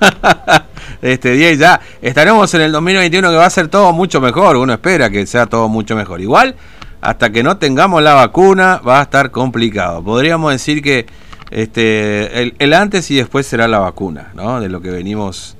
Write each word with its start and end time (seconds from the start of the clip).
este 1.02 1.32
día 1.32 1.52
y 1.52 1.56
ya 1.56 1.80
estaremos 2.00 2.52
en 2.54 2.62
el 2.62 2.72
2021 2.72 3.30
que 3.30 3.36
va 3.36 3.46
a 3.46 3.50
ser 3.50 3.68
todo 3.68 3.92
mucho 3.92 4.20
mejor. 4.20 4.56
Uno 4.56 4.72
espera 4.72 5.10
que 5.10 5.26
sea 5.26 5.46
todo 5.46 5.68
mucho 5.68 5.96
mejor. 5.96 6.20
Igual, 6.20 6.54
hasta 7.00 7.30
que 7.30 7.42
no 7.42 7.56
tengamos 7.58 8.02
la 8.02 8.14
vacuna, 8.14 8.80
va 8.86 9.00
a 9.00 9.02
estar 9.02 9.30
complicado. 9.30 10.02
Podríamos 10.02 10.52
decir 10.52 10.82
que 10.82 11.06
este, 11.50 12.54
el, 12.58 12.72
antes 12.72 13.10
y 13.10 13.16
después 13.16 13.46
será 13.46 13.68
la 13.68 13.78
vacuna, 13.78 14.32
¿no? 14.34 14.60
De 14.60 14.68
lo 14.68 14.80
que 14.80 14.90
venimos 14.90 15.56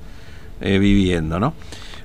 eh, 0.61 0.79
viviendo, 0.79 1.39
¿no? 1.39 1.53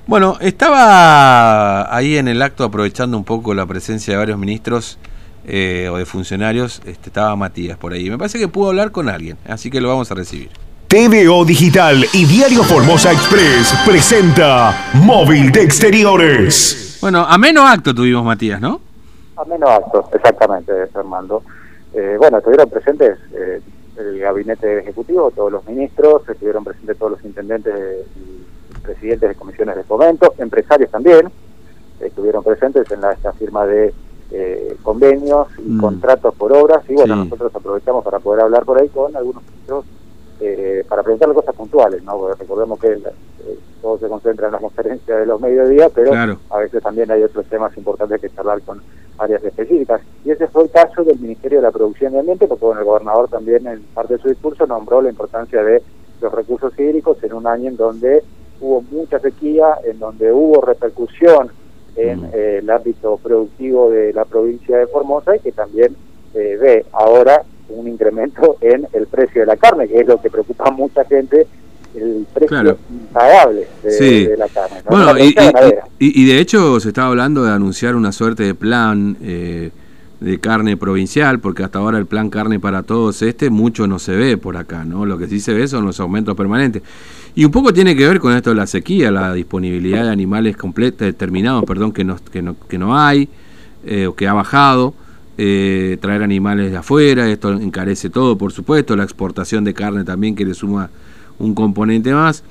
Bueno, 0.07 0.37
estaba 0.41 1.95
ahí 1.95 2.17
en 2.17 2.29
el 2.29 2.43
acto 2.43 2.65
aprovechando 2.65 3.17
un 3.17 3.25
poco 3.25 3.55
la 3.55 3.67
presencia 3.67 4.13
de 4.13 4.19
varios 4.19 4.39
ministros 4.39 4.99
eh, 5.45 5.89
o 5.91 5.97
de 5.97 6.07
funcionarios, 6.07 6.83
este, 6.87 7.09
estaba 7.09 7.35
Matías 7.37 7.79
por 7.79 7.93
ahí. 7.93 8.11
Me 8.11 8.19
parece 8.19 8.39
que 8.39 8.49
pudo 8.49 8.69
hablar 8.69 8.93
con 8.93 9.09
alguien, 9.09 9.39
así 9.47 9.71
que 9.71 9.81
lo 9.81 9.89
vamos 9.89 10.11
a 10.11 10.15
recibir. 10.15 10.51
TVO 10.93 11.47
Digital 11.47 12.05
y 12.13 12.27
Diario 12.27 12.63
Formosa 12.63 13.13
Express 13.13 13.73
presenta 13.87 14.91
Móvil 14.93 15.51
de 15.51 15.63
Exteriores. 15.63 16.99
Bueno, 17.01 17.21
a 17.21 17.39
menos 17.39 17.65
acto 17.65 17.95
tuvimos 17.95 18.23
Matías, 18.23 18.61
¿no? 18.61 18.79
A 19.37 19.45
menos 19.47 19.71
acto, 19.71 20.11
exactamente, 20.13 20.87
Fernando. 20.89 21.45
Eh, 21.95 22.17
bueno, 22.19 22.37
estuvieron 22.37 22.69
presentes 22.69 23.19
eh, 23.33 23.63
el 23.97 24.19
gabinete 24.19 24.81
ejecutivo, 24.81 25.31
todos 25.31 25.51
los 25.51 25.67
ministros, 25.67 26.29
estuvieron 26.29 26.63
presentes 26.63 26.99
todos 26.99 27.13
los 27.13 27.25
intendentes 27.25 27.75
y 28.15 28.83
presidentes 28.83 29.31
de 29.31 29.35
comisiones 29.35 29.77
de 29.77 29.85
fomento, 29.85 30.35
empresarios 30.37 30.91
también, 30.91 31.27
estuvieron 32.01 32.45
presentes 32.45 32.91
en 32.91 33.01
la, 33.01 33.13
esta 33.13 33.33
firma 33.33 33.65
de 33.65 33.95
eh, 34.31 34.77
convenios 34.83 35.49
y 35.57 35.71
mm. 35.71 35.81
contratos 35.81 36.35
por 36.35 36.55
obras, 36.55 36.85
y 36.91 36.97
bueno, 36.97 37.17
nosotros 37.17 37.51
aprovechamos 37.55 38.05
para 38.05 38.19
poder 38.19 38.43
hablar 38.43 38.67
por 38.67 38.79
ahí 38.79 38.91
con 38.91 39.17
algunos 39.17 39.43
ministros 39.43 39.87
eh, 40.45 40.85
para 40.89 41.05
preguntarle 41.05 41.37
cosas 41.37 41.55
puntuales, 41.55 42.03
¿no? 42.03 42.19
Porque 42.19 42.43
recordemos 42.43 42.81
que 42.81 42.89
eh, 42.89 43.59
todo 43.81 43.97
se 43.97 44.09
concentra 44.09 44.47
en 44.47 44.53
la 44.53 44.59
conferencia 44.59 45.17
de 45.17 45.25
los 45.25 45.41
mediodías, 45.41 45.93
pero 45.95 46.13
a 46.51 46.59
veces 46.59 46.83
también 46.83 47.13
hay 47.13 47.23
otros 47.23 47.47
temas 47.47 47.77
importantes 47.77 48.21
que 48.21 48.29
charlar 48.31 48.61
con 48.63 48.83
áreas 49.19 49.45
específicas. 49.45 50.01
Y 50.25 50.33
ese 50.33 50.49
fue 50.49 50.65
el 50.65 50.71
caso 50.71 51.05
del 51.05 51.21
Ministerio 51.21 51.59
de 51.59 51.63
la 51.63 51.71
Producción 51.71 52.15
y 52.15 52.19
Ambiente, 52.19 52.49
porque 52.49 52.65
bueno, 52.65 52.81
el 52.81 52.87
gobernador 52.87 53.29
también 53.29 53.69
en 53.69 53.83
parte 53.95 54.15
de 54.15 54.21
su 54.21 54.31
discurso 54.31 54.67
nombró 54.67 55.01
la 55.01 55.11
importancia 55.11 55.63
de 55.63 55.81
los 56.21 56.33
recursos 56.33 56.77
hídricos 56.77 57.23
en 57.23 57.35
un 57.35 57.47
año 57.47 57.69
en 57.69 57.77
donde 57.77 58.25
hubo 58.61 58.83
mucha 58.91 59.21
sequía, 59.21 59.79
en 59.85 60.01
donde 60.01 60.33
hubo 60.33 60.61
repercusión 60.61 61.53
en 61.95 62.23
mm. 62.23 62.31
eh, 62.33 62.59
el 62.63 62.69
ámbito 62.69 63.17
productivo 63.19 63.91
de 63.91 64.13
la 64.13 64.25
provincia 64.25 64.77
de 64.77 64.89
Formosa 64.89 65.37
y 65.37 65.39
que 65.39 65.53
también 65.53 65.95
ve 66.35 66.85
ahora 66.93 67.45
un 67.69 67.89
incremento 67.89 68.57
en 68.61 68.87
el 68.93 69.07
precio 69.07 69.43
de 69.43 69.47
la 69.47 69.57
carne, 69.57 69.89
que 69.89 70.01
es 70.01 70.07
lo 70.07 70.21
que 70.21 70.31
preocupa 70.31 70.69
a 70.69 70.71
mucha 70.71 71.05
gente, 71.05 71.47
el 71.95 72.27
precio 72.33 72.79
impagable 72.91 73.67
de, 73.83 74.35
la 74.37 74.49
carne. 74.49 74.83
Bueno, 74.89 75.13
y, 75.99 76.27
de 76.27 76.39
hecho 76.39 76.81
se 76.81 76.89
estaba 76.89 77.09
hablando 77.09 77.45
de 77.45 77.53
anunciar 77.53 77.97
una 77.97 78.13
suerte 78.13 78.45
de 78.45 78.55
plan 78.55 79.17
eh, 79.23 79.71
de 80.21 80.39
carne 80.39 80.77
provincial, 80.77 81.41
porque 81.41 81.65
hasta 81.65 81.79
ahora 81.79 81.99
el 81.99 82.07
plan 82.07 82.31
carne 82.31 82.61
para 82.61 82.83
todos 82.83 83.23
este 83.23 83.51
mucho 83.51 83.87
no 83.87 83.99
se 83.99 84.17
ve 84.17 84.37
por 84.37 84.57
acá, 84.57 84.85
¿no? 84.85 85.05
Lo 85.05 85.19
que 85.19 85.27
sí 85.27 85.41
se 85.41 85.53
ve 85.53 85.67
son 85.69 85.85
los 85.85 86.01
aumentos 86.01 86.37
permanentes. 86.37 86.83
Y 87.35 87.45
un 87.45 87.51
poco 87.51 87.73
tiene 87.73 87.97
que 87.97 88.07
ver 88.07 88.21
con 88.21 88.35
esto 88.35 88.51
de 88.51 88.57
la 88.57 88.67
sequía, 88.67 89.11
la 89.11 89.33
disponibilidad 89.33 90.05
de 90.05 90.11
animales 90.11 90.57
completos, 90.57 91.01
determinados, 91.01 91.65
perdón, 91.65 91.93
que 91.93 92.05
no, 92.05 92.17
que 92.31 92.43
no, 92.43 92.57
que 92.69 92.79
no 92.79 92.97
hay, 92.97 93.29
eh, 93.85 94.07
o 94.07 94.15
que 94.15 94.29
ha 94.29 94.33
bajado. 94.33 94.95
Eh, 95.39 95.97
traer 96.01 96.23
animales 96.23 96.71
de 96.71 96.77
afuera, 96.77 97.29
esto 97.31 97.53
encarece 97.53 98.11
todo, 98.11 98.37
por 98.37 98.53
supuesto, 98.53 98.95
la 98.97 99.05
exportación 99.05 99.65
de 99.65 99.73
carne 99.73 100.05
también 100.05 100.35
que 100.35 100.45
le 100.45 100.53
suma 100.53 100.91
un 101.39 101.55
componente 101.55 102.13
más. 102.13 102.45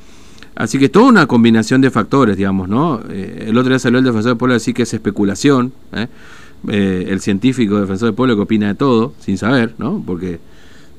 Así 0.55 0.79
que 0.79 0.85
es 0.85 0.91
toda 0.91 1.05
una 1.05 1.27
combinación 1.27 1.79
de 1.81 1.91
factores, 1.91 2.35
digamos, 2.37 2.67
¿no? 2.67 3.01
Eh, 3.09 3.45
el 3.49 3.57
otro 3.57 3.69
día 3.69 3.79
salió 3.79 3.99
el 3.99 4.05
defensor 4.05 4.31
del 4.31 4.37
pueblo 4.37 4.53
a 4.53 4.55
decir 4.55 4.73
que 4.73 4.83
es 4.83 4.93
especulación, 4.93 5.71
¿eh? 5.93 6.07
el 6.67 7.19
científico 7.21 7.79
defensor 7.79 8.09
del 8.09 8.15
pueblo 8.15 8.35
que 8.35 8.41
opina 8.41 8.67
de 8.67 8.75
todo, 8.75 9.13
sin 9.19 9.37
saber, 9.37 9.73
¿no? 9.77 10.03
Porque 10.05 10.39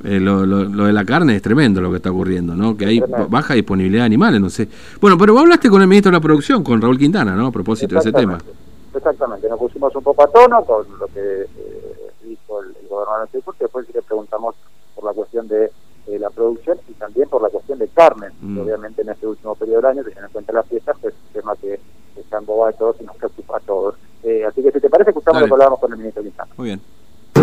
lo, 0.03 0.45
lo, 0.45 0.87
de 0.87 0.93
la 0.93 1.05
carne 1.05 1.37
es 1.37 1.43
tremendo 1.43 1.81
lo 1.81 1.91
que 1.91 1.97
está 1.97 2.11
ocurriendo, 2.11 2.57
¿no? 2.57 2.77
Que 2.77 2.87
hay 2.87 3.03
baja 3.29 3.55
disponibilidad 3.55 4.03
de 4.03 4.07
animales, 4.07 4.41
no 4.41 4.51
sé. 4.51 4.69
Bueno, 5.01 5.17
pero 5.19 5.35
vos 5.35 5.43
hablaste 5.43 5.69
con 5.69 5.83
el 5.83 5.89
ministro 5.89 6.11
de 6.11 6.17
la 6.17 6.21
Producción, 6.21 6.65
con 6.65 6.81
Raúl 6.81 6.99
Quintana, 6.99 7.37
¿no? 7.37 7.49
A 7.49 7.53
propósito 7.53 7.95
de 7.95 8.01
ese 8.01 8.13
tema. 8.13 8.39
Exactamente, 8.95 9.49
nos 9.49 9.59
pusimos 9.59 9.95
un 9.97 10.03
poco 10.03 10.23
a 10.23 10.29
tono 10.29 10.65
con 10.65 10.87
lo 10.99 11.07
que 11.07 11.43
eh, 11.43 12.11
dijo 12.23 12.61
el, 12.61 12.75
gobernador 12.89 13.29
de 13.31 13.39
y 13.39 13.43
después 13.59 13.87
sí 13.87 13.93
le 13.95 14.03
preguntamos 14.03 14.55
por 14.95 15.05
la 15.05 15.13
cuestión 15.13 15.49
de 15.49 15.73
la 16.07 16.31
producción 16.31 16.79
y 16.89 16.93
también 16.95 17.29
por 17.29 17.41
la 17.43 17.49
cuestión 17.49 17.79
de 17.79 17.89
carne. 17.89 18.29
Mm. 18.41 18.61
Obviamente 18.61 19.03
en 19.03 19.09
este 19.09 19.27
último 19.27 19.55
periodo 19.55 19.83
del 19.83 19.87
año, 19.87 20.03
teniendo 20.03 20.27
en 20.27 20.33
cuenta 20.33 20.53
las 20.53 20.67
fiestas, 20.67 20.97
pues 21.01 21.15
es 21.15 21.21
un 21.21 21.41
tema 21.41 21.57
que 21.57 21.81
está 22.17 22.39
en 22.39 22.47
boba 22.47 22.69
de 22.69 22.75
todos 22.75 22.97
y 23.01 23.05
nos 23.05 23.17
preocupa 23.17 23.57
a 23.57 23.61
todos. 23.61 23.95
Eh, 24.23 24.45
así 24.45 24.63
que 24.63 24.73
si 24.73 24.81
te 24.81 24.91
parece, 24.91 25.11
escuchamos 25.11 25.43
lo 25.43 25.47
que 25.47 25.53
hablábamos 25.55 25.81
con 25.81 25.93
el 25.93 25.99
ministro 25.99 26.23
Quintana. 26.23 26.53
Muy 26.57 26.67
bien. 26.69 26.81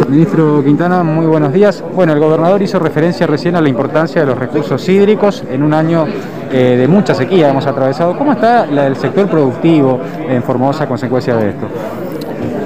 Ministro 0.10 0.64
Quintana, 0.64 1.04
muy 1.04 1.28
buenos 1.28 1.54
días. 1.54 1.84
Bueno, 1.94 2.14
el 2.14 2.20
gobernador 2.20 2.60
hizo 2.64 2.80
referencia 2.80 3.28
recién 3.28 3.56
a 3.56 3.62
la 3.62 3.70
importancia 3.70 4.22
de 4.22 4.28
los 4.28 4.40
recursos 4.40 4.90
hídricos 4.90 5.44
en 5.48 5.62
un 5.62 5.72
año 5.72 6.06
eh, 6.52 6.78
de 6.78 6.88
mucha 6.88 7.14
sequía 7.14 7.50
hemos 7.50 7.68
atravesado. 7.68 8.18
¿Cómo 8.18 8.32
está 8.32 8.66
el 8.66 8.96
sector 8.96 9.30
productivo 9.30 10.00
en 10.28 10.42
Formosa 10.42 10.86
a 10.86 10.88
consecuencia 10.88 11.36
de 11.36 11.50
esto? 11.50 11.68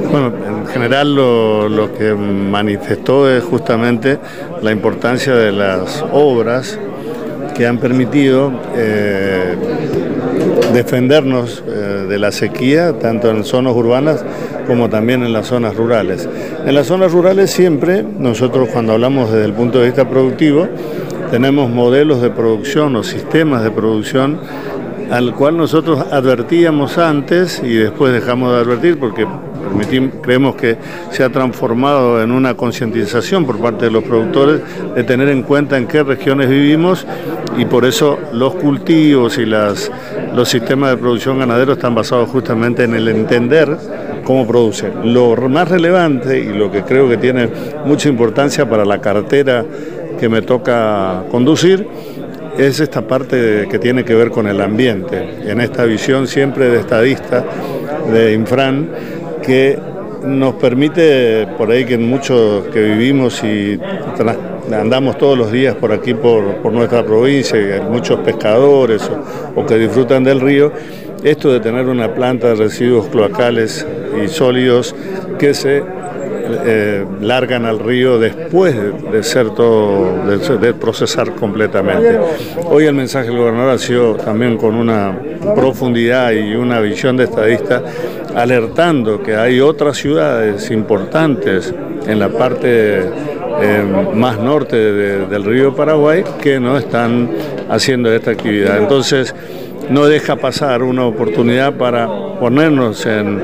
Bueno, 0.09 0.32
en 0.48 0.68
general 0.68 1.14
lo, 1.14 1.94
que 1.94 2.14
manifestó 2.14 3.30
es 3.30 3.44
justamente 3.44 4.20
la 4.62 4.72
importancia 4.72 5.36
de 5.36 5.52
las 5.52 6.02
obras 6.14 6.80
que 7.53 7.68
han 7.68 7.78
permitido 7.78 8.53
eh, 8.76 9.56
defendernos 10.74 11.64
eh, 11.68 12.06
de 12.09 12.20
la 12.20 12.31
sequía, 12.31 12.98
tanto 13.00 13.30
en 13.30 13.44
zonas 13.44 13.74
urbanas 13.76 14.24
como 14.68 14.90
también 14.90 15.24
en 15.24 15.34
las 15.34 15.48
zonas 15.48 15.76
rurales. 15.76 16.28
En 16.66 16.74
las 16.74 16.88
zonas 16.88 17.12
rurales 17.12 17.52
siempre, 17.52 18.04
nosotros 18.04 18.70
cuando 18.72 18.94
hablamos 18.94 19.32
desde 19.32 19.46
el 19.46 19.53
punto 19.53 19.80
de 19.80 19.86
vista 19.86 20.09
productivo, 20.09 20.68
tenemos 21.32 21.70
modelos 21.70 22.22
de 22.22 22.30
producción 22.30 22.96
o 22.96 23.03
sistemas 23.03 23.64
de 23.64 23.72
producción 23.72 24.40
al 25.12 25.36
cual 25.36 25.58
nosotros 25.58 26.00
advertíamos 26.12 26.98
antes 26.98 27.62
y 27.64 27.76
después 27.76 28.14
dejamos 28.14 28.52
de 28.52 28.59
advertir 28.59 29.00
porque 29.00 29.28
creemos 30.22 30.56
que 30.56 30.78
se 31.12 31.24
ha 31.24 31.29
transformado 31.29 32.22
en 32.22 32.31
una 32.31 32.56
concientización 32.56 33.46
por 33.46 33.59
parte 33.59 33.85
de 33.85 33.91
los 33.91 34.03
productores 34.03 34.62
de 34.96 35.03
tener 35.03 35.29
en 35.29 35.44
cuenta 35.44 35.78
en 35.78 35.88
qué 35.88 36.03
regiones 36.03 36.50
vivimos 36.50 37.06
y 37.57 37.66
por 37.66 37.85
eso 37.85 38.18
los 38.31 38.56
cultivos 38.56 39.38
y 39.38 39.46
las, 39.46 39.91
los 40.35 40.50
sistemas 40.50 40.91
de 40.91 40.97
producción 40.97 41.40
ganadero 41.40 41.73
están 41.73 41.96
basados 41.96 42.29
justamente 42.29 42.84
en 42.84 42.96
el 42.96 43.07
entender 43.07 43.78
cómo 44.23 44.47
produce. 44.47 44.91
Lo 45.03 45.35
más 45.50 45.69
relevante 45.69 46.40
y 46.40 46.53
lo 46.53 46.72
que 46.72 46.84
creo 46.84 47.07
que 47.09 47.18
tiene 47.18 47.50
mucha 47.85 48.09
importancia 48.09 48.69
para 48.69 48.85
la 48.85 49.00
cartera 49.00 49.66
que 50.19 50.29
me 50.29 50.41
toca 50.41 51.23
conducir 51.29 51.88
es 52.57 52.79
esta 52.79 53.02
parte 53.02 53.68
que 53.69 53.79
tiene 53.79 54.03
que 54.03 54.13
ver 54.13 54.29
con 54.29 54.47
el 54.47 54.62
ambiente. 54.62 55.41
En 55.50 55.59
esta 55.59 55.85
visión 55.85 56.28
siempre 56.28 56.69
de 56.69 56.79
estadista 56.79 57.44
de 58.12 58.34
Infran, 58.34 58.90
que 59.46 59.78
nos 60.24 60.56
permite, 60.56 61.48
por 61.58 61.70
ahí 61.72 61.86
que 61.86 61.98
muchos 61.98 62.66
que 62.68 62.81
vivimos 62.81 63.44
y 63.44 63.80
andamos 64.72 65.18
todos 65.18 65.38
los 65.38 65.52
días 65.52 65.76
por 65.76 65.92
aquí, 65.92 66.14
por, 66.14 66.72
nuestra 66.72 67.06
provincia, 67.06 67.59
y 67.59 67.72
hay 67.72 67.82
muchos 67.82 68.20
pescadores 68.22 69.09
o, 69.56 69.66
que 69.66 69.78
disfrutan 69.78 70.24
del 70.24 70.40
río, 70.40 70.72
esto 71.24 71.52
de 71.52 71.59
tener 71.59 71.88
una 71.88 72.14
planta 72.14 72.50
de 72.50 72.56
residuos 72.56 73.08
cloacales 73.08 73.86
y 74.24 74.28
sólidos 74.28 74.96
que 75.38 75.53
se 75.53 75.84
eh, 76.46 77.06
largan 77.22 77.66
al 77.66 77.80
río 77.80 78.20
después 78.20 78.76
de, 79.12 79.24
ser 79.24 79.52
todo, 79.52 80.28
de, 80.28 80.74
procesar 80.74 81.34
completamente. 81.36 82.20
Hoy 82.66 82.86
el 82.86 82.94
mensaje 82.94 83.28
del 83.28 83.38
gobernador 83.38 83.72
ha 83.72 83.78
sido 83.78 84.16
también 84.16 84.58
con 84.58 84.76
una 84.76 85.17
profundidad 85.56 86.32
y 86.32 86.56
una 86.56 86.79
visión 86.79 87.16
de 87.17 87.26
estadista, 87.26 87.82
alertando 88.35 89.22
que 89.22 89.35
hay 89.35 89.62
otras 89.62 89.97
ciudades 89.97 90.70
importantes 90.72 91.73
en 92.08 92.20
la 92.20 92.29
parte 92.29 93.00
eh, 93.00 93.84
más 94.14 94.40
norte 94.40 94.76
del 94.76 95.44
río 95.44 95.76
Paraguay 95.76 96.23
que 96.41 96.59
no 96.59 96.78
están 96.78 97.29
haciendo 97.70 98.12
esta 98.12 98.32
actividad. 98.32 98.78
Entonces, 98.78 99.34
no 99.90 100.06
deja 100.06 100.35
pasar 100.35 100.84
una 100.84 101.06
oportunidad 101.06 101.74
para 101.74 102.08
ponernos 102.40 103.06
en, 103.06 103.41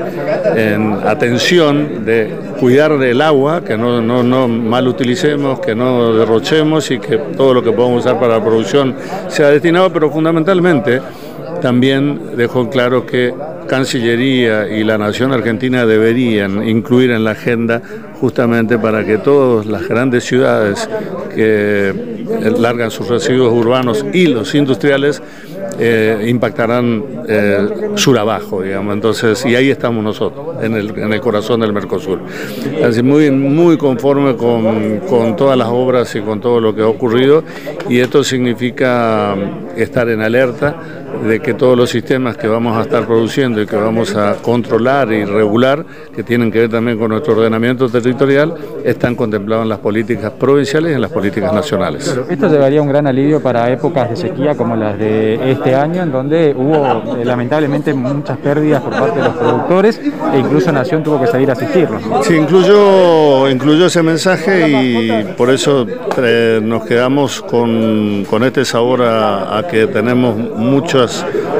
atención 1.06 2.04
de 2.04 2.30
cuidar 2.58 2.98
del 2.98 3.20
agua, 3.20 3.64
que 3.64 3.76
no, 3.76 4.48
mal 4.48 4.88
utilicemos, 4.88 5.60
que 5.60 5.74
no 5.74 6.14
derrochemos 6.14 6.90
y 6.90 6.98
que 6.98 7.16
todo 7.18 7.54
lo 7.54 7.62
que 7.62 7.72
podamos 7.72 8.04
usar 8.04 8.18
para 8.18 8.38
la 8.38 8.44
producción 8.44 8.94
sea 9.28 9.48
destinado, 9.48 9.92
pero 9.92 10.10
fundamentalmente 10.10 11.00
también 11.60 12.36
dejó 12.36 12.68
claro 12.70 13.04
que 13.06 13.34
Cancillería 13.68 14.68
y 14.68 14.82
la 14.82 14.98
Nación 14.98 15.32
Argentina 15.32 15.86
deberían 15.86 16.66
incluir 16.66 17.12
en 17.12 17.22
la 17.22 17.32
agenda 17.32 17.80
justamente 18.20 18.78
para 18.78 19.04
que 19.04 19.18
todas 19.18 19.66
las 19.66 19.86
grandes 19.86 20.24
ciudades 20.24 20.88
que 21.34 21.94
largan 22.58 22.90
sus 22.90 23.08
residuos 23.08 23.52
urbanos 23.52 24.04
y 24.12 24.26
los 24.26 24.54
industriales 24.54 25.22
eh, 25.80 26.26
impactarán 26.28 27.02
eh, 27.26 27.68
sur 27.94 28.18
abajo, 28.18 28.62
digamos. 28.62 28.94
Entonces, 28.94 29.44
y 29.46 29.56
ahí 29.56 29.70
estamos 29.70 30.04
nosotros, 30.04 30.62
en 30.62 30.74
el, 30.74 30.90
en 30.98 31.12
el 31.12 31.20
corazón 31.20 31.60
del 31.60 31.72
Mercosur. 31.72 32.20
Así 32.84 33.02
muy, 33.02 33.30
muy 33.30 33.76
conforme 33.78 34.36
con, 34.36 35.00
con 35.08 35.36
todas 35.36 35.56
las 35.56 35.68
obras 35.68 36.14
y 36.14 36.20
con 36.20 36.40
todo 36.40 36.60
lo 36.60 36.74
que 36.74 36.82
ha 36.82 36.86
ocurrido, 36.86 37.42
y 37.88 37.98
esto 37.98 38.22
significa 38.22 39.34
estar 39.76 40.08
en 40.08 40.20
alerta 40.20 40.99
de 41.22 41.40
que 41.40 41.54
todos 41.54 41.76
los 41.76 41.90
sistemas 41.90 42.36
que 42.36 42.48
vamos 42.48 42.76
a 42.76 42.82
estar 42.82 43.06
produciendo 43.06 43.60
y 43.60 43.66
que 43.66 43.76
vamos 43.76 44.14
a 44.16 44.36
controlar 44.36 45.12
y 45.12 45.24
regular, 45.24 45.84
que 46.14 46.22
tienen 46.22 46.50
que 46.50 46.60
ver 46.60 46.70
también 46.70 46.98
con 46.98 47.10
nuestro 47.10 47.34
ordenamiento 47.34 47.88
territorial, 47.88 48.54
están 48.84 49.14
contemplados 49.14 49.64
en 49.64 49.68
las 49.68 49.78
políticas 49.78 50.32
provinciales 50.32 50.92
y 50.92 50.94
en 50.94 51.00
las 51.00 51.10
políticas 51.10 51.52
nacionales. 51.52 52.18
esto 52.28 52.48
llevaría 52.48 52.80
un 52.80 52.88
gran 52.88 53.06
alivio 53.06 53.40
para 53.40 53.70
épocas 53.70 54.10
de 54.10 54.16
sequía 54.16 54.56
como 54.56 54.76
las 54.76 54.98
de 54.98 55.50
este 55.50 55.74
año, 55.74 56.02
en 56.02 56.12
donde 56.12 56.54
hubo 56.56 57.16
eh, 57.16 57.24
lamentablemente 57.24 57.92
muchas 57.94 58.38
pérdidas 58.38 58.82
por 58.82 58.92
parte 58.92 59.18
de 59.18 59.24
los 59.24 59.36
productores 59.36 59.98
e 59.98 60.38
incluso 60.38 60.72
Nación 60.72 61.02
tuvo 61.02 61.20
que 61.20 61.26
salir 61.26 61.50
a 61.50 61.52
asistirlos. 61.52 62.02
Sí, 62.22 62.34
incluyó, 62.34 63.48
incluyó 63.48 63.86
ese 63.86 64.02
mensaje 64.02 64.68
y 64.68 65.24
por 65.36 65.50
eso 65.50 65.86
eh, 66.18 66.60
nos 66.62 66.84
quedamos 66.84 67.42
con, 67.42 68.24
con 68.28 68.44
este 68.44 68.64
sabor 68.64 69.02
a, 69.02 69.58
a 69.58 69.66
que 69.66 69.86
tenemos 69.86 70.36
muchas 70.36 71.09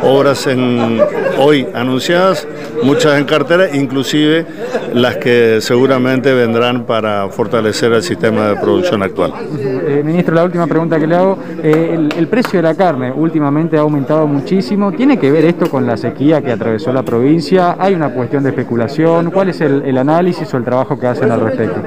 obras 0.03 0.47
en, 0.47 1.01
hoy 1.39 1.67
anunciadas, 1.75 2.47
muchas 2.83 3.19
en 3.19 3.25
cartera, 3.25 3.75
inclusive 3.75 4.47
las 4.95 5.17
que 5.17 5.59
seguramente 5.61 6.33
vendrán 6.33 6.85
para 6.85 7.29
fortalecer 7.29 7.93
el 7.93 8.03
sistema 8.03 8.49
de 8.49 8.57
producción 8.57 9.03
actual. 9.03 9.33
Eh, 9.59 10.03
ministro, 10.05 10.35
la 10.35 10.45
última 10.45 10.67
pregunta 10.67 10.99
que 10.99 11.07
le 11.07 11.17
hago, 11.17 11.39
eh, 11.63 12.09
el, 12.17 12.29
precio 12.29 12.59
de 12.59 12.63
la 12.63 12.75
carne 12.75 13.13
últimamente 13.13 13.77
ha 13.77 13.81
aumentado 13.81 14.27
muchísimo, 14.27 14.93
¿tiene 14.93 15.19
que 15.19 15.31
ver 15.31 15.45
esto 15.45 15.69
con 15.69 15.87
la 15.87 15.97
sequía 15.97 16.43
que 16.43 16.53
atravesó 16.53 16.93
la 16.93 17.03
provincia? 17.03 17.77
¿Hay 17.79 17.95
una 17.95 18.13
cuestión 18.13 18.43
de 18.43 18.51
especulación? 18.51 19.31
¿Cuál 19.31 19.51
es 19.51 19.61
el, 19.61 19.83
el 19.83 19.99
análisis 19.99 20.53
o 20.55 20.57
el 20.57 20.65
trabajo 20.65 20.99
que 20.99 21.07
hacen 21.07 21.31
al 21.31 21.41
respecto? 21.41 21.81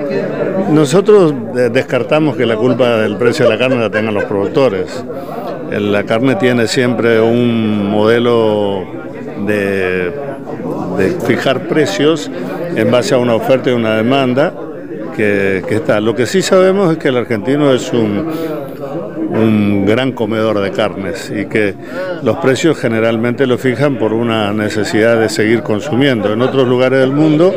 Nosotros 0.70 1.34
descartamos 1.72 2.36
que 2.36 2.46
la 2.46 2.56
culpa 2.56 2.98
del 2.98 3.18
precio 3.18 3.46
de 3.46 3.52
la 3.52 3.58
carne 3.58 3.78
la 3.78 3.90
tengan 3.90 4.14
los 4.14 4.26
productores. 4.26 5.04
La 5.80 6.04
carne 6.04 6.36
tiene 6.36 6.68
siempre 6.68 7.20
un 7.20 7.90
modelo 7.90 8.86
de, 9.46 10.12
fijar 11.26 11.68
precios 11.68 12.30
en 12.76 12.92
base 12.92 13.16
a 13.16 13.18
una 13.18 13.34
oferta 13.34 13.72
y 13.72 13.74
una 13.74 13.96
demanda 13.96 14.54
que, 15.16 15.64
está. 15.70 16.00
Lo 16.00 16.16
que 16.16 16.26
sí 16.26 16.42
sabemos 16.42 16.92
es 16.92 16.98
que 16.98 17.08
el 17.08 17.18
argentino 17.18 17.74
es 17.74 17.92
un, 17.92 18.30
un 19.30 19.86
gran 19.86 20.12
comedor 20.12 20.60
de 20.60 20.72
carnes 20.72 21.32
y 21.36 21.46
que 21.46 21.74
los 22.22 22.38
precios 22.38 22.78
generalmente 22.78 23.48
lo 23.48 23.58
fijan 23.58 23.98
por 23.98 24.14
una 24.14 24.54
necesidad 24.54 25.20
de 25.20 25.30
seguir 25.30 25.64
consumiendo. 25.64 26.32
En 26.34 26.42
otros 26.42 26.68
lugares 26.68 27.00
del 27.00 27.12
mundo 27.12 27.54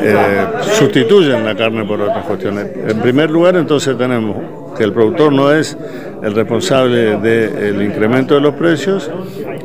eh, 0.00 0.46
sustituyen 0.78 1.44
la 1.44 1.54
carne 1.54 1.84
por 1.84 2.00
otras 2.00 2.24
cuestiones. 2.24 2.68
En 2.86 3.00
primer 3.00 3.30
lugar, 3.30 3.56
entonces 3.56 3.96
tenemos 3.96 4.36
que 4.76 4.84
el 4.84 4.92
productor 4.92 5.32
no 5.32 5.52
es 5.52 5.76
el 6.22 6.34
responsable 6.34 7.16
del 7.18 7.82
incremento 7.82 8.34
de 8.34 8.40
los 8.40 8.54
precios 8.54 9.10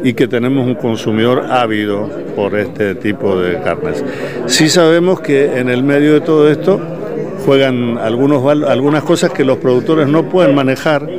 y 0.04 0.14
que 0.14 0.28
tenemos 0.28 0.66
un 0.68 0.76
consumidor 0.76 1.46
ávido 1.50 2.10
por 2.36 2.56
este 2.56 2.96
tipo 2.96 3.40
de 3.40 3.60
carnes. 3.62 4.04
Sí 4.46 4.70
sabemos 4.70 5.20
que 5.20 5.58
en 5.60 5.70
el 5.70 5.84
medio 5.84 6.14
de 6.14 6.22
todo 6.22 6.50
esto 6.50 6.80
juegan 7.50 7.98
algunos, 7.98 8.46
algunas 8.46 9.01
cosas 9.01 9.31
que 9.31 9.44
los 9.44 9.57
productores 9.57 10.07
no 10.07 10.30
pueden 10.30 10.54
manejar 10.54 11.10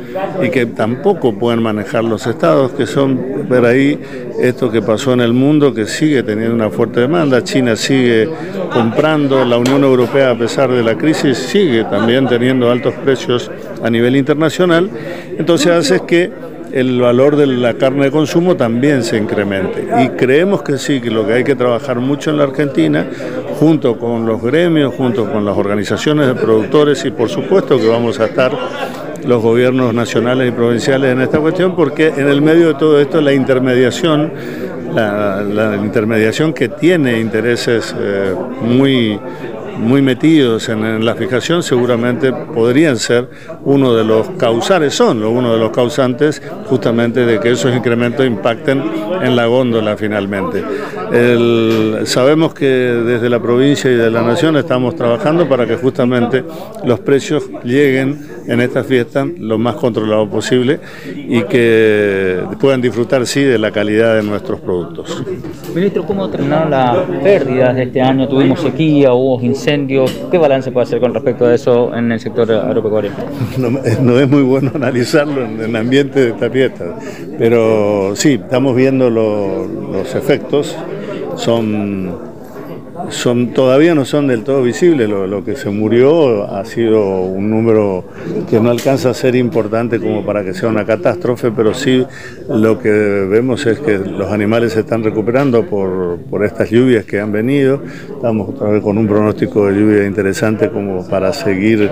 y 0.41 0.49
que 0.49 0.65
tampoco 0.65 1.33
pueden 1.33 1.61
manejar 1.61 2.05
los 2.05 2.25
estados, 2.25 2.71
que 2.71 2.85
son 2.87 3.49
ver 3.49 3.65
ahí 3.65 3.99
esto 4.39 4.71
que 4.71 4.81
pasó 4.81 5.11
en 5.11 5.19
el 5.19 5.33
mundo, 5.33 5.73
que 5.73 5.85
sigue 5.87 6.23
teniendo 6.23 6.55
una 6.55 6.69
fuerte 6.69 7.01
demanda, 7.01 7.43
China 7.43 7.75
sigue 7.75 8.29
comprando, 8.71 9.43
la 9.43 9.57
Unión 9.57 9.83
Europea 9.83 10.31
a 10.31 10.37
pesar 10.37 10.71
de 10.71 10.81
la 10.81 10.97
crisis 10.97 11.37
sigue 11.37 11.83
también 11.83 12.25
teniendo 12.29 12.71
altos 12.71 12.93
precios 13.03 13.51
a 13.83 13.89
nivel 13.89 14.15
internacional, 14.15 14.89
entonces 15.37 15.69
hace 15.69 15.99
que 16.07 16.31
el 16.73 16.99
valor 16.99 17.35
de 17.35 17.47
la 17.47 17.73
carne 17.75 18.05
de 18.05 18.11
consumo 18.11 18.55
también 18.55 19.03
se 19.03 19.17
incremente. 19.17 19.87
Y 20.03 20.09
creemos 20.09 20.63
que 20.63 20.77
sí, 20.77 21.01
que 21.01 21.09
lo 21.09 21.25
que 21.25 21.33
hay 21.33 21.43
que 21.43 21.55
trabajar 21.55 21.99
mucho 21.99 22.29
en 22.29 22.37
la 22.37 22.43
Argentina, 22.43 23.07
junto 23.59 23.97
con 23.97 24.25
los 24.25 24.41
gremios, 24.41 24.93
junto 24.95 25.31
con 25.31 25.45
las 25.45 25.57
organizaciones 25.57 26.27
de 26.27 26.35
productores 26.35 27.03
y 27.05 27.11
por 27.11 27.29
supuesto 27.29 27.77
que 27.77 27.87
vamos 27.87 28.19
a 28.19 28.25
estar 28.25 28.51
los 29.25 29.41
gobiernos 29.41 29.93
nacionales 29.93 30.49
y 30.49 30.51
provinciales 30.51 31.11
en 31.11 31.21
esta 31.21 31.39
cuestión, 31.39 31.75
porque 31.75 32.07
en 32.07 32.27
el 32.27 32.41
medio 32.41 32.69
de 32.69 32.73
todo 32.75 32.99
esto 32.99 33.21
la 33.21 33.33
intermediación, 33.33 34.31
la, 34.93 35.77
intermediación 35.81 36.53
que 36.53 36.69
tiene 36.69 37.19
intereses 37.19 37.95
eh, 37.97 38.33
muy 38.61 39.19
muy 39.77 40.01
metidos 40.01 40.69
en, 40.69 41.03
la 41.05 41.15
fijación 41.15 41.63
seguramente 41.63 42.31
podrían 42.31 42.97
ser 42.97 43.29
uno 43.63 43.93
de 43.93 44.03
los 44.03 44.29
causales, 44.31 44.93
son 44.93 45.23
uno 45.23 45.53
de 45.53 45.59
los 45.59 45.71
causantes 45.71 46.41
justamente 46.65 47.25
de 47.25 47.39
que 47.39 47.51
esos 47.51 47.75
incrementos 47.75 48.25
impacten 48.25 48.83
en 49.21 49.35
la 49.35 49.45
góndola 49.45 49.97
finalmente. 49.97 50.63
sabemos 52.05 52.53
que 52.53 52.65
desde 52.65 53.29
la 53.29 53.39
provincia 53.39 53.91
y 53.91 53.95
de 53.95 54.11
la 54.11 54.21
nación 54.21 54.57
estamos 54.57 54.95
trabajando 54.95 55.47
para 55.47 55.65
que 55.65 55.75
justamente 55.75 56.43
los 56.83 56.99
precios 56.99 57.43
lleguen 57.63 58.19
en 58.47 58.61
esta 58.61 58.83
fiesta 58.83 59.25
lo 59.37 59.57
más 59.57 59.75
controlado 59.75 60.29
posible 60.29 60.79
y 61.15 61.43
que 61.43 62.43
puedan 62.59 62.81
disfrutar 62.81 63.25
sí 63.25 63.41
de 63.41 63.57
la 63.57 63.71
calidad 63.71 64.15
de 64.15 64.23
nuestros 64.23 64.59
productos. 64.59 65.23
Ministro, 65.73 66.03
¿cómo 66.05 66.29
terminaron 66.29 66.71
las 66.71 66.97
pérdidas 67.23 67.75
de 67.75 67.83
este 67.83 68.01
año? 68.01 68.27
Tuvimos 68.27 68.59
sequía, 68.59 69.13
hubo 69.13 69.41
incendios. 69.41 69.70
¿Qué 70.31 70.37
balance 70.37 70.71
puede 70.71 70.85
hacer 70.85 70.99
con 70.99 71.13
respecto 71.13 71.45
a 71.45 71.53
eso 71.53 71.95
en 71.95 72.11
el 72.11 72.19
sector 72.19 72.51
agropecuario? 72.51 73.11
No, 74.01 74.19
es 74.19 74.29
muy 74.29 74.41
bueno 74.43 74.71
analizarlo 74.73 75.45
en 75.45 75.59
el 75.61 75.75
ambiente 75.75 76.19
de 76.19 76.29
esta 76.31 76.49
fiesta, 76.49 76.85
pero 77.37 78.15
sí, 78.15 78.33
estamos 78.33 78.75
viendo 78.75 79.09
los 79.09 80.15
efectos. 80.15 80.75
Son 81.35 82.30
son, 83.09 83.53
todavía 83.53 83.95
no 83.95 84.05
son 84.05 84.27
del 84.27 84.43
todo 84.43 84.63
visibles. 84.63 85.09
Lo, 85.09 85.43
que 85.43 85.55
se 85.55 85.69
murió 85.69 86.45
ha 86.53 86.63
sido 86.65 87.21
un 87.21 87.49
número 87.49 88.05
que 88.49 88.59
no 88.59 88.69
alcanza 88.69 89.09
a 89.09 89.13
ser 89.13 89.35
importante 89.35 89.99
como 89.99 90.25
para 90.25 90.43
que 90.43 90.53
sea 90.53 90.69
una 90.69 90.85
catástrofe, 90.85 91.51
pero 91.51 91.73
sí 91.73 92.05
lo 92.49 92.79
que 92.79 92.89
vemos 92.89 93.65
es 93.65 93.79
que 93.79 93.97
los 93.97 94.31
animales 94.31 94.73
se 94.73 94.81
están 94.81 95.03
recuperando 95.03 95.65
por, 95.65 96.19
estas 96.43 96.69
lluvias 96.69 97.05
que 97.05 97.19
han 97.19 97.31
venido. 97.31 97.81
Estamos 98.15 98.49
otra 98.49 98.69
vez 98.69 98.81
con 98.81 98.97
un 98.97 99.07
pronóstico 99.07 99.67
de 99.67 99.79
lluvia 99.79 100.05
interesante 100.05 100.69
como 100.69 101.07
para 101.07 101.33
seguir 101.33 101.89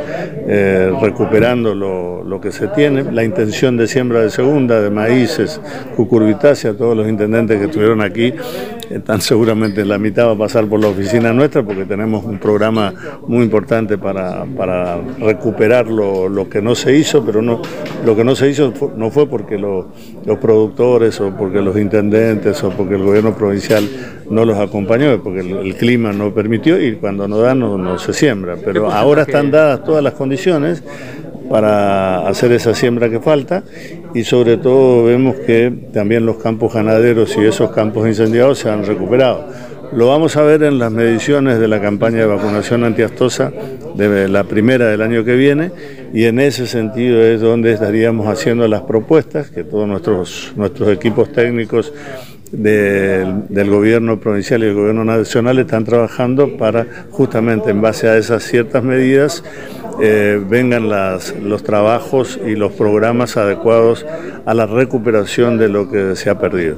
eh, 0.48 0.92
recuperando 1.02 1.76
lo, 1.76 2.24
lo, 2.24 2.42
que 2.42 2.52
se 2.52 2.68
tiene. 2.68 3.12
La 3.12 3.24
intención 3.24 3.78
de 3.78 3.88
siembra 3.88 4.22
de 4.22 4.30
segunda, 4.30 4.82
de 4.82 4.90
maíces, 4.90 5.62
cucurbitácea, 5.96 6.74
todos 6.74 6.96
los 6.96 7.08
intendentes 7.08 7.60
que 7.60 7.66
estuvieron 7.66 8.02
aquí 8.02 8.34
están 8.90 9.22
seguramente 9.22 9.86
la 9.86 9.98
mitad 9.98 10.28
va 10.28 10.32
a 10.32 10.38
pasar 10.38 10.66
por 10.68 10.80
la 10.80 10.88
oficina 10.88 11.32
nuestra 11.32 11.64
porque 11.64 11.86
tenemos 11.86 12.24
un 12.26 12.40
programa 12.40 12.94
muy 13.28 13.44
importante 13.44 13.98
para, 13.98 14.46
recuperar 15.20 15.88
lo, 15.88 16.50
que 16.50 16.62
no 16.62 16.76
se 16.76 16.96
hizo, 16.96 17.24
pero 17.24 17.42
no, 17.42 17.62
lo 18.06 18.16
que 18.16 18.24
no 18.24 18.36
se 18.36 18.50
hizo 18.50 18.74
no 18.96 19.12
fue 19.12 19.28
porque 19.28 19.58
los 19.58 19.86
productores 20.42 21.20
o 21.22 21.36
porque 21.36 21.62
los 21.62 21.78
intendentes 21.78 22.64
o 22.64 22.72
porque 22.72 22.96
el 22.96 23.04
gobierno 23.04 23.36
provincial 23.36 23.88
no 24.30 24.46
los 24.46 24.58
acompañó, 24.58 25.22
porque 25.22 25.40
el, 25.40 25.76
clima 25.76 26.12
no 26.12 26.34
permitió 26.34 26.82
y 26.82 26.96
cuando 26.96 27.28
no 27.28 27.40
da 27.40 27.56
no, 27.56 27.78
no 27.78 28.00
se 28.00 28.14
siembra. 28.14 28.58
Pero 28.64 28.92
ahora 28.92 29.24
están 29.24 29.52
dadas 29.52 29.84
todas 29.84 30.04
las 30.04 30.14
condiciones 30.14 30.84
para 31.50 32.28
hacer 32.28 32.52
esa 32.52 32.76
siembra 32.76 33.10
que 33.10 33.20
falta 33.20 33.64
y 34.14 34.24
sobre 34.24 34.58
todo 34.58 35.06
vemos 35.06 35.36
que 35.36 35.72
también 35.94 36.26
los 36.26 36.38
campos 36.38 36.74
ganaderos 36.74 37.36
y 37.38 37.46
esos 37.46 37.72
campos 37.72 38.08
incendiados 38.08 38.60
se 38.60 38.70
han 38.70 38.86
recuperado. 38.86 39.46
Lo 39.92 40.08
vamos 40.08 40.38
a 40.38 40.44
ver 40.44 40.62
en 40.64 40.78
las 40.78 40.92
mediciones 40.92 41.60
de 41.60 41.68
la 41.68 41.82
campaña 41.82 42.20
de 42.20 42.28
vacunación 42.28 42.84
antiastosa 42.84 43.52
de 43.96 44.28
la 44.30 44.44
primera 44.44 44.88
del 44.88 45.02
año 45.02 45.26
que 45.26 45.36
viene 45.36 45.72
y 46.14 46.26
en 46.26 46.40
ese 46.40 46.68
sentido 46.68 47.22
es 47.22 47.42
donde 47.42 47.74
estaríamos 47.74 48.28
haciendo 48.28 48.68
las 48.68 48.82
propuestas 48.82 49.50
que 49.50 49.64
todos 49.64 49.88
nuestros, 49.88 50.54
nuestros 50.56 50.90
equipos 50.90 51.32
técnicos 51.32 51.92
del, 52.52 53.70
gobierno 53.70 54.20
provincial 54.20 54.64
y 54.64 54.68
el 54.68 54.74
gobierno 54.74 55.06
nacional 55.06 55.60
están 55.60 55.86
trabajando 55.86 56.58
para 56.58 56.88
justamente 57.12 57.72
en 57.72 57.82
base 57.82 58.08
a 58.08 58.18
esas 58.18 58.44
ciertas 58.44 58.84
medidas 58.84 59.44
eh, 60.02 60.42
vengan 60.48 60.90
las, 60.90 61.36
los 61.42 61.64
trabajos 61.64 62.40
y 62.46 62.56
los 62.56 62.72
programas 62.74 63.38
adecuados 63.38 64.06
a 64.46 64.54
la 64.54 64.66
recuperación 64.66 65.58
de 65.58 65.70
lo 65.70 65.90
que 65.90 66.16
se 66.16 66.30
ha 66.30 66.40
perdido. 66.40 66.78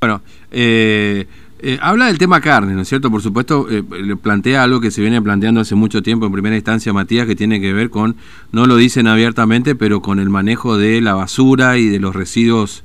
Bueno, 0.00 0.20
eh, 0.50 1.26
Eh, 1.64 1.78
habla 1.80 2.06
del 2.06 2.18
tema 2.18 2.40
carne, 2.40 2.74
¿no 2.74 2.82
es 2.82 2.88
cierto? 2.88 3.08
Por 3.08 3.22
supuesto, 3.22 3.68
eh, 3.70 3.84
plantea 4.20 4.64
algo 4.64 4.80
que 4.80 4.90
se 4.90 5.00
viene 5.00 5.22
planteando 5.22 5.60
hace 5.60 5.76
mucho 5.76 6.02
tiempo 6.02 6.26
en 6.26 6.32
primera 6.32 6.56
instancia, 6.56 6.92
Matías, 6.92 7.24
que 7.24 7.36
tiene 7.36 7.60
que 7.60 7.72
ver 7.72 7.88
con, 7.88 8.16
no 8.50 8.66
lo 8.66 8.74
dicen 8.74 9.06
abiertamente, 9.06 9.76
pero 9.76 10.02
con 10.02 10.18
el 10.18 10.28
manejo 10.28 10.76
de 10.76 11.00
la 11.00 11.14
basura 11.14 11.78
y 11.78 11.86
de 11.86 12.00
los 12.00 12.16
residuos 12.16 12.82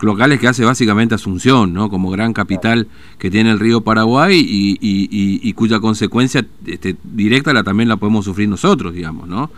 locales 0.00 0.40
que 0.40 0.48
hace 0.48 0.64
básicamente 0.64 1.14
Asunción, 1.14 1.72
¿no? 1.72 1.88
Como 1.88 2.10
gran 2.10 2.32
capital 2.32 2.88
que 3.18 3.30
tiene 3.30 3.50
el 3.50 3.58
río 3.58 3.80
Paraguay 3.80 4.38
y, 4.38 4.76
y, 4.80 5.52
cuya 5.54 5.80
consecuencia 5.80 6.46
este, 6.66 6.96
directa 7.04 7.52
la 7.52 7.62
también 7.62 7.88
la 7.88 7.96
podemos 7.96 8.24
sufrir 8.24 8.48
nosotros, 8.48 8.94
digamos, 8.94 9.28
¿no? 9.28 9.50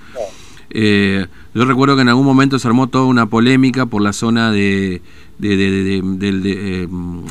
Eh, 0.70 1.26
yo 1.54 1.64
recuerdo 1.64 1.96
que 1.96 2.02
en 2.02 2.08
algún 2.08 2.26
momento 2.26 2.58
se 2.58 2.68
armó 2.68 2.88
toda 2.88 3.06
una 3.06 3.26
polémica 3.26 3.86
por 3.86 4.02
la 4.02 4.12
zona 4.12 4.52
de, 4.52 5.00
de, 5.38 5.56
de, 5.56 6.88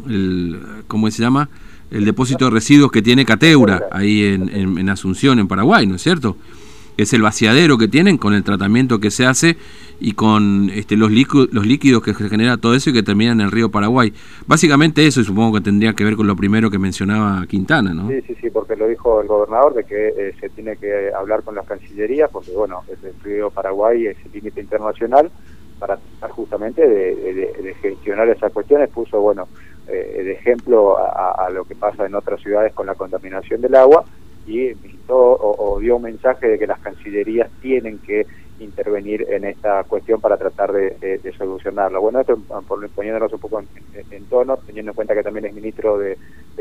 el, 0.08 0.60
¿cómo 0.88 1.10
se 1.12 1.22
llama? 1.22 1.50
El 1.92 2.04
depósito 2.04 2.46
de 2.46 2.52
residuos 2.52 2.92
que 2.92 3.02
tiene 3.02 3.26
Cateura, 3.26 3.84
ahí 3.92 4.24
en, 4.24 4.90
Asunción, 4.90 5.40
en 5.40 5.48
Paraguay, 5.48 5.88
¿no 5.88 5.96
es 5.96 6.02
cierto? 6.02 6.36
Es 6.98 7.14
el 7.14 7.22
vaciadero 7.22 7.78
que 7.78 7.88
tienen 7.88 8.18
con 8.18 8.34
el 8.34 8.44
tratamiento 8.44 9.00
que 9.00 9.12
se 9.12 9.26
hace 9.26 9.58
y 10.00 10.14
con 10.14 10.70
este, 10.74 10.98
los, 10.98 11.12
líquidos, 11.12 11.50
los 11.52 11.66
líquidos 11.66 12.04
que 12.04 12.14
genera 12.14 12.58
todo 12.58 12.74
eso 12.76 12.90
y 12.90 12.94
que 12.94 13.04
termina 13.04 13.32
en 13.32 13.42
el 13.42 13.52
río 13.52 13.70
Paraguay. 13.70 14.14
Básicamente 14.46 15.06
eso, 15.06 15.22
y 15.22 15.24
supongo 15.24 15.58
que 15.58 15.62
tendría 15.62 15.94
que 15.94 16.04
ver 16.04 16.16
con 16.16 16.28
lo 16.28 16.36
primero 16.36 16.70
que 16.70 16.80
mencionaba 16.80 17.46
Quintana, 17.48 17.94
¿no? 17.94 18.08
Sí, 18.10 18.22
sí, 18.28 18.36
sí, 18.42 18.50
porque 18.50 18.76
lo 18.76 18.88
dijo 18.88 19.22
el 19.22 19.28
gobernador 19.28 19.74
de 19.74 19.84
que 19.84 20.08
eh, 20.10 20.36
se 20.40 20.50
tiene 20.50 20.78
que 20.78 21.12
hablar 21.14 21.44
con 21.44 21.56
la 21.56 21.64
Cancillería, 21.64 22.28
porque 22.28 22.52
bueno, 22.52 22.84
el 22.90 23.14
río 23.24 23.50
Paraguay 23.50 24.08
es 24.08 24.18
el 24.26 24.32
límite 24.32 24.62
internacional, 24.62 25.32
para 25.80 25.98
tratar 25.98 26.32
justamente 26.32 26.88
de, 26.88 27.76
gestionar 27.82 28.28
esas 28.30 28.52
cuestiones, 28.52 28.90
puso, 28.90 29.22
bueno, 29.22 29.48
eh, 29.88 30.22
de 30.24 30.32
ejemplo 30.34 30.98
a, 30.98 31.50
lo 31.50 31.64
que 31.66 31.76
pasa 31.76 32.06
en 32.06 32.16
otras 32.16 32.42
ciudades 32.42 32.74
con 32.74 32.88
la 32.88 32.96
contaminación 32.96 33.62
del 33.62 33.76
agua 33.76 34.04
y 34.48 34.74
o, 35.10 35.78
dio 35.80 35.98
un 35.98 36.04
mensaje 36.04 36.48
de 36.48 36.60
que 36.60 36.68
las 36.68 36.80
cancillerías 36.80 37.50
tienen 37.62 38.00
que 38.00 38.26
intervenir 38.60 39.26
en 39.30 39.46
esta 39.46 39.84
cuestión 39.84 40.20
para 40.20 40.36
tratar 40.36 40.72
de, 40.72 41.34
solucionarlo. 41.38 42.02
Bueno, 42.02 42.22
esto 42.22 42.38
por, 42.68 42.90
poniéndonos 42.90 43.32
un 43.32 43.40
poco 43.40 43.62
en, 43.62 44.26
tono, 44.26 44.58
teniendo 44.58 44.92
en 44.92 44.96
cuenta 44.96 45.14
que 45.14 45.22
también 45.22 45.46
es 45.46 45.54
ministro 45.54 45.98
de, 46.00 46.18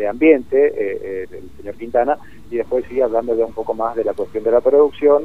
Ambiente, 0.07 0.66
eh, 0.66 0.99
eh, 1.02 1.26
el 1.31 1.50
señor 1.57 1.75
Quintana, 1.76 2.19
y 2.50 2.57
después 2.57 2.85
sigue 2.87 3.02
hablando 3.02 3.35
ya 3.35 3.47
un 3.47 3.55
poco 3.55 3.73
más 3.73 3.97
de 3.97 4.05
la 4.05 4.12
cuestión 4.12 4.45
de 4.45 4.50
la 4.50 4.61
producción, 4.61 5.25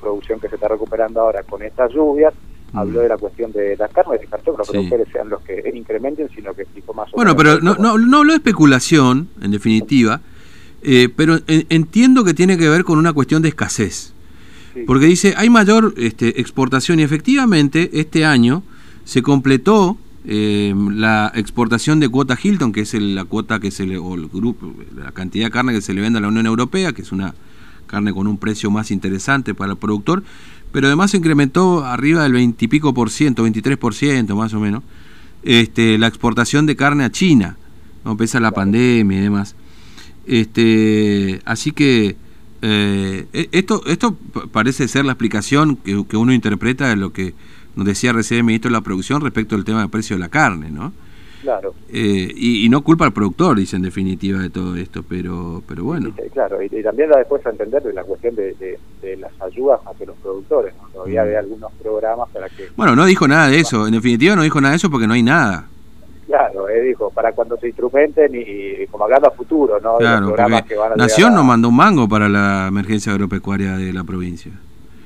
producción 0.00 0.40
que 0.40 0.48
se 0.48 0.56
está 0.56 0.66
recuperando 0.66 1.20
ahora 1.20 1.44
con 1.44 1.62
estas 1.62 1.92
lluvias, 1.92 2.34
habló 2.74 3.00
de 3.00 3.08
la 3.08 3.16
cuestión 3.16 3.52
de 3.52 3.76
las 3.76 3.92
carnes, 3.92 4.20
descartó 4.20 4.52
que 4.52 4.58
los 4.58 4.68
productores 4.68 5.08
sean 5.12 5.28
los 5.28 5.40
que 5.42 5.70
incrementen, 5.72 6.28
sino 6.34 6.52
que 6.52 6.62
explicó 6.62 6.92
más 6.94 7.10
Bueno, 7.12 7.36
pero 7.36 7.60
no, 7.60 7.76
no, 7.76 7.96
no 7.96 8.18
habló 8.18 8.32
de 8.32 8.38
especulación, 8.38 9.28
en 9.40 9.52
definitiva, 9.52 10.20
eh, 10.82 11.08
pero 11.14 11.40
entiendo 11.46 12.24
que 12.24 12.34
tiene 12.34 12.56
que 12.56 12.68
ver 12.68 12.84
con 12.84 12.98
una 12.98 13.12
cuestión 13.12 13.42
de 13.42 13.48
escasez. 13.48 14.12
Porque 14.86 15.06
dice, 15.06 15.34
hay 15.36 15.50
mayor 15.50 15.94
este, 15.96 16.40
exportación 16.40 17.00
y 17.00 17.02
efectivamente 17.02 17.90
este 17.94 18.24
año 18.24 18.62
se 19.04 19.22
completó 19.22 19.98
eh, 20.24 20.74
la 20.92 21.32
exportación 21.34 22.00
de 22.00 22.08
cuota 22.08 22.38
Hilton, 22.40 22.72
que 22.72 22.82
es 22.82 22.94
la 22.94 23.24
cuota 23.24 23.60
que 23.60 23.70
se 23.70 23.86
le, 23.86 23.98
o 23.98 24.14
el 24.14 24.28
grupo, 24.28 24.72
la 24.94 25.12
cantidad 25.12 25.46
de 25.46 25.50
carne 25.50 25.72
que 25.72 25.80
se 25.80 25.94
le 25.94 26.00
vende 26.00 26.18
a 26.18 26.22
la 26.22 26.28
Unión 26.28 26.46
Europea, 26.46 26.92
que 26.92 27.02
es 27.02 27.12
una 27.12 27.34
carne 27.86 28.12
con 28.12 28.26
un 28.26 28.36
precio 28.36 28.70
más 28.70 28.90
interesante 28.90 29.54
para 29.54 29.72
el 29.72 29.78
productor, 29.78 30.22
pero 30.70 30.86
además 30.86 31.12
se 31.12 31.16
incrementó 31.16 31.84
arriba 31.84 32.22
del 32.22 32.32
20 32.32 32.64
y 32.64 32.68
pico 32.68 32.92
por 32.92 33.10
ciento, 33.10 33.42
23 33.42 33.78
por 33.78 33.94
ciento 33.94 34.36
más 34.36 34.52
o 34.52 34.60
menos, 34.60 34.82
este, 35.42 35.96
la 35.96 36.06
exportación 36.06 36.66
de 36.66 36.76
carne 36.76 37.04
a 37.04 37.10
China, 37.10 37.56
no 38.04 38.16
pesa 38.16 38.38
la 38.40 38.50
pandemia 38.52 39.18
y 39.18 39.22
demás. 39.22 39.54
Este, 40.28 41.40
así 41.46 41.72
que 41.72 42.14
eh, 42.60 43.26
e, 43.32 43.48
esto, 43.52 43.82
esto 43.86 44.16
parece 44.52 44.86
ser 44.86 45.06
la 45.06 45.12
explicación 45.12 45.76
que, 45.76 46.04
que, 46.06 46.16
uno 46.16 46.32
interpreta 46.32 46.88
de 46.88 46.96
lo 46.96 47.12
que 47.12 47.34
nos 47.76 47.86
decía 47.86 48.12
recién 48.12 48.38
el 48.38 48.44
ministro 48.44 48.68
de 48.68 48.74
la 48.74 48.82
Producción 48.82 49.22
respecto 49.22 49.56
al 49.56 49.64
tema 49.64 49.80
del 49.80 49.90
precio 49.90 50.16
de 50.16 50.20
la 50.20 50.28
carne, 50.28 50.70
¿no? 50.70 50.92
Claro. 51.40 51.72
Eh, 51.88 52.32
y, 52.36 52.68
no 52.68 52.82
culpa 52.82 53.06
al 53.06 53.12
productor, 53.12 53.56
dice 53.56 53.76
en 53.76 53.82
definitiva, 53.82 54.40
de 54.40 54.50
todo 54.50 54.76
esto, 54.76 55.02
pero 55.08 55.62
pero 55.66 55.84
bueno. 55.84 56.12
claro, 56.32 56.62
y, 56.62 56.68
también 56.82 57.08
da 57.10 57.18
después 57.18 57.44
a 57.46 57.50
entender 57.50 57.82
de 57.82 57.92
la 57.92 58.04
cuestión 58.04 58.34
de, 58.34 58.78
las 59.18 59.32
ayudas 59.40 59.80
hacia 59.86 60.06
los 60.06 60.16
productores, 60.16 60.74
Todavía 60.92 61.22
hay 61.22 61.34
mm. 61.34 61.38
algunos 61.38 61.72
programas 61.80 62.28
para 62.30 62.48
que... 62.48 62.68
Bueno, 62.76 62.96
no 62.96 63.06
dijo 63.06 63.26
nada 63.28 63.48
de 63.48 63.60
eso, 63.60 63.86
en 63.86 63.94
definitiva 63.94 64.36
no 64.36 64.42
dijo 64.42 64.60
nada 64.60 64.72
de 64.72 64.76
eso 64.76 64.90
porque 64.90 65.06
no 65.06 65.14
hay 65.14 65.22
nada. 65.22 65.68
Claro, 66.28 66.68
eh, 66.68 66.82
dijo, 66.82 67.10
para 67.10 67.32
cuando 67.32 67.56
se 67.56 67.68
instrumenten 67.68 68.30
y, 68.34 68.86
como 68.88 69.04
hablando 69.04 69.28
a 69.28 69.30
futuro, 69.30 69.80
¿no? 69.80 69.96
Claro, 69.96 70.36
Nación 70.94 71.34
no 71.34 71.42
mandó 71.42 71.70
un 71.70 71.76
mango 71.76 72.06
para 72.06 72.28
la 72.28 72.66
emergencia 72.68 73.12
agropecuaria 73.12 73.78
de 73.78 73.94
la 73.94 74.04
provincia 74.04 74.52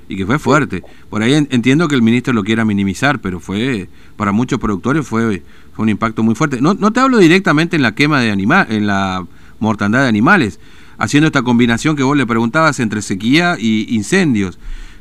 y 0.08 0.16
que 0.16 0.26
fue 0.26 0.40
fuerte. 0.40 0.82
Por 1.08 1.22
ahí 1.22 1.34
entiendo 1.34 1.86
que 1.86 1.94
el 1.94 2.02
ministro 2.02 2.32
lo 2.32 2.42
quiera 2.42 2.64
minimizar, 2.64 3.20
pero 3.20 3.38
fue 3.38 3.88
para 4.16 4.32
muchos 4.32 4.58
productores 4.58 5.06
fue, 5.06 5.44
fue 5.72 5.84
un 5.84 5.90
impacto 5.90 6.24
muy 6.24 6.34
fuerte. 6.34 6.60
No, 6.60 6.74
no 6.74 6.92
te 6.92 6.98
hablo 6.98 7.18
directamente 7.18 7.76
en 7.76 7.82
la 7.82 7.94
quema 7.94 8.20
de 8.20 8.32
animales, 8.32 8.76
en 8.76 8.88
la 8.88 9.24
mortandad 9.60 10.02
de 10.02 10.08
animales, 10.08 10.58
haciendo 10.98 11.28
esta 11.28 11.42
combinación 11.42 11.94
que 11.94 12.02
vos 12.02 12.16
le 12.16 12.26
preguntabas 12.26 12.80
entre 12.80 13.00
sequía 13.00 13.56
y 13.60 13.94
incendios. 13.94 14.58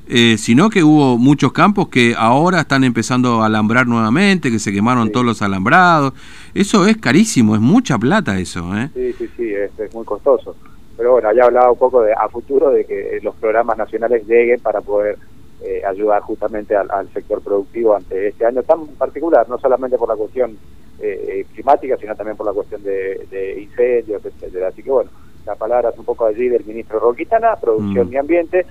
Eh, 0.08 0.38
sino 0.38 0.70
que 0.70 0.84
hubo 0.84 1.18
muchos 1.18 1.54
campos 1.54 1.88
que 1.88 2.16
ahora 2.18 2.62
están 2.62 2.84
empezando 2.84 3.42
a 3.42 3.46
alambrar 3.46 3.88
nuevamente, 3.88 4.52
que 4.52 4.60
se 4.60 4.74
quemaron 4.74 5.12
todos 5.12 5.26
los 5.26 5.42
alambrados. 5.42 6.14
Eso 6.54 6.86
es 6.86 6.98
carísimo, 6.98 7.56
es 7.56 7.62
mucha 7.62 7.98
plata 7.98 8.38
eso. 8.38 8.76
¿eh? 8.76 8.90
Sí, 8.94 9.14
sí, 9.14 9.30
sí, 9.38 9.54
es 9.54 9.94
muy 9.94 10.04
costoso 10.04 10.56
pero 11.02 11.14
bueno, 11.14 11.34
ya 11.34 11.46
hablaba 11.46 11.72
un 11.72 11.80
poco 11.80 12.04
de, 12.04 12.14
a 12.14 12.30
futuro 12.30 12.70
de 12.70 12.86
que 12.86 13.20
los 13.24 13.34
programas 13.38 13.76
nacionales 13.76 14.24
lleguen 14.28 14.60
para 14.60 14.82
poder 14.82 15.18
eh, 15.64 15.82
ayudar 15.84 16.22
justamente 16.22 16.76
al, 16.76 17.12
sector 17.12 17.42
productivo 17.42 17.96
ante 17.96 18.28
este 18.28 18.46
año 18.46 18.62
tan 18.62 18.86
particular, 18.90 19.50
no 19.50 19.58
solamente 19.58 19.98
por 19.98 20.08
la 20.08 20.16
cuestión 20.16 20.58
eh, 21.00 21.26
eh, 21.28 21.46
climática, 21.56 21.98
sino 21.98 22.16
también 22.16 22.38
por 22.38 22.46
la 22.46 22.54
cuestión 22.54 22.84
de, 22.84 23.58
incendios, 23.62 24.24
etcétera. 24.24 24.68
Así 24.68 24.84
que 24.84 24.92
bueno, 24.92 25.10
la 25.46 25.56
palabra 25.56 25.90
es 25.90 25.98
un 25.98 26.06
poco 26.06 26.26
allí 26.26 26.50
del 26.50 26.66
ministro 26.66 27.00
Roquitana, 27.00 27.56
Producción 27.56 28.10
mm. 28.10 28.14
y 28.14 28.18
Ambiente, 28.18 28.66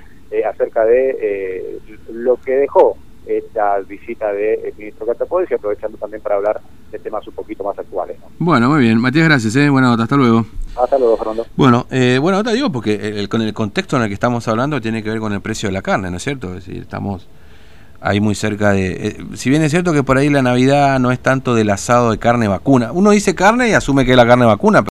acerca 0.49 0.85
de 0.85 1.81
lo 2.13 2.37
que 2.37 2.53
dejó 2.53 2.97
esta 3.27 3.79
visita 3.81 4.33
del 4.33 4.75
ministro 4.77 5.07
Catapodis 5.07 5.51
y 5.51 5.55
aprovechando 5.55 5.99
también 5.99 6.23
para 6.23 6.37
hablar 6.37 6.61
de 6.91 6.99
temas 6.99 7.27
un 7.27 7.35
poquito 7.35 7.65
más 7.65 7.79
actuales. 7.79 8.17
Bueno, 8.39 8.69
muy 8.69 8.81
bien. 8.81 8.99
Matías, 8.99 9.27
gracias. 9.27 9.55
¿eh? 9.57 9.69
Buena 9.69 9.89
nota. 9.89 10.05
Hasta 10.05 10.17
luego. 10.17 10.45
Hasta 10.77 10.99
luego, 10.99 11.17
Fernando. 11.17 11.47
Bueno, 11.57 11.87
eh, 11.91 12.19
bueno, 12.21 12.39
nota 12.39 12.53
digo 12.53 12.71
porque 12.71 12.95
el, 12.95 13.29
con 13.29 13.43
el 13.43 13.53
contexto 13.53 13.97
en 13.97 14.03
el 14.03 14.09
que 14.09 14.15
estamos 14.15 14.47
hablando 14.49 14.81
tiene 14.81 15.03
que 15.03 15.11
ver 15.11 15.21
con 15.21 15.33
el 15.33 15.41
precio 15.41 15.69
de 15.69 15.73
la 15.73 15.83
carne, 15.83 16.11
¿no 16.11 16.17
es 16.17 16.23
cierto? 16.23 16.49
Es 16.49 16.67
decir, 16.67 16.83
estamos 16.83 17.29
ahí 18.01 18.21
muy 18.21 18.35
cerca 18.35 18.71
de... 18.71 19.09
Eh, 19.09 19.17
si 19.35 19.51
bien 19.51 19.63
es 19.63 19.71
cierto 19.71 19.93
que 19.93 20.03
por 20.03 20.17
ahí 20.17 20.31
la 20.31 20.43
Navidad 20.43 20.99
no 20.99 21.11
es 21.11 21.21
tanto 21.21 21.55
del 21.55 21.71
asado 21.71 22.11
de 22.11 22.19
carne 22.19 22.49
vacuna. 22.49 22.93
Uno 22.93 23.11
dice 23.11 23.35
carne 23.35 23.69
y 23.69 23.73
asume 23.73 24.05
que 24.05 24.13
es 24.13 24.17
la 24.17 24.27
carne 24.27 24.47
vacuna, 24.47 24.83